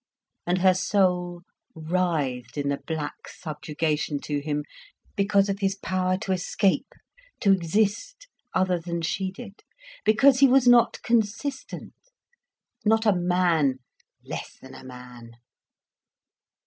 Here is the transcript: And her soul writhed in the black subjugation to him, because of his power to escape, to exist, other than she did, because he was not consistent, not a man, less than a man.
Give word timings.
And 0.47 0.57
her 0.63 0.73
soul 0.73 1.43
writhed 1.75 2.57
in 2.57 2.69
the 2.69 2.79
black 2.87 3.27
subjugation 3.27 4.19
to 4.21 4.39
him, 4.41 4.63
because 5.15 5.47
of 5.47 5.59
his 5.59 5.75
power 5.75 6.17
to 6.21 6.31
escape, 6.31 6.87
to 7.41 7.51
exist, 7.51 8.27
other 8.51 8.79
than 8.79 9.03
she 9.03 9.29
did, 9.29 9.61
because 10.03 10.39
he 10.39 10.47
was 10.47 10.67
not 10.67 10.99
consistent, 11.03 11.93
not 12.83 13.05
a 13.05 13.13
man, 13.13 13.75
less 14.23 14.57
than 14.59 14.73
a 14.73 14.83
man. 14.83 15.33